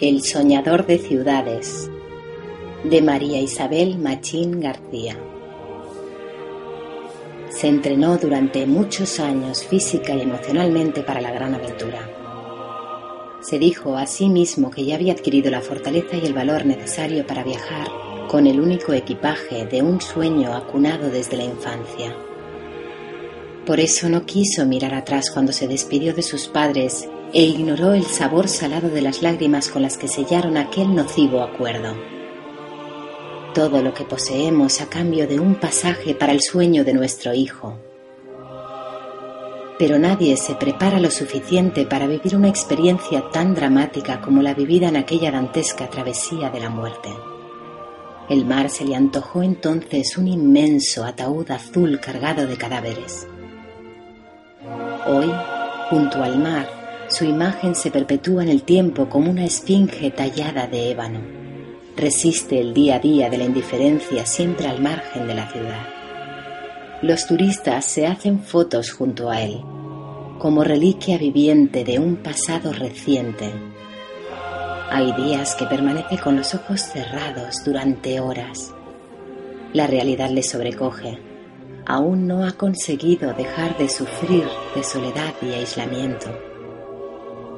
[0.00, 1.90] El soñador de ciudades
[2.84, 5.18] de María Isabel Machín García.
[7.50, 12.08] Se entrenó durante muchos años física y emocionalmente para la gran aventura.
[13.42, 17.26] Se dijo a sí mismo que ya había adquirido la fortaleza y el valor necesario
[17.26, 17.88] para viajar
[18.26, 22.16] con el único equipaje de un sueño acunado desde la infancia.
[23.66, 28.04] Por eso no quiso mirar atrás cuando se despidió de sus padres e ignoró el
[28.04, 31.94] sabor salado de las lágrimas con las que sellaron aquel nocivo acuerdo.
[33.54, 37.78] Todo lo que poseemos a cambio de un pasaje para el sueño de nuestro hijo.
[39.78, 44.88] Pero nadie se prepara lo suficiente para vivir una experiencia tan dramática como la vivida
[44.88, 47.10] en aquella dantesca travesía de la muerte.
[48.28, 53.26] El mar se le antojó entonces un inmenso ataúd azul cargado de cadáveres.
[55.06, 55.32] Hoy,
[55.88, 56.79] junto al mar,
[57.10, 61.20] su imagen se perpetúa en el tiempo como una esfinge tallada de ébano.
[61.96, 65.82] Resiste el día a día de la indiferencia siempre al margen de la ciudad.
[67.02, 69.60] Los turistas se hacen fotos junto a él,
[70.38, 73.50] como reliquia viviente de un pasado reciente.
[74.90, 78.72] Hay días que permanece con los ojos cerrados durante horas.
[79.72, 81.18] La realidad le sobrecoge.
[81.86, 84.44] Aún no ha conseguido dejar de sufrir
[84.76, 86.49] de soledad y aislamiento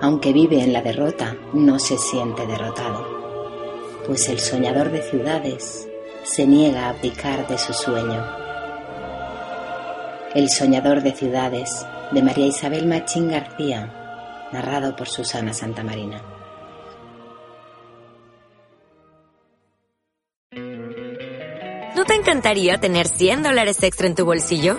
[0.00, 5.88] aunque vive en la derrota, no se siente derrotado, pues el soñador de ciudades
[6.22, 8.24] se niega a abdicar de su sueño.
[10.34, 16.22] El soñador de ciudades, de María Isabel Machín García, narrado por Susana Santamarina.
[21.96, 24.78] ¿No te encantaría tener 100 dólares extra en tu bolsillo?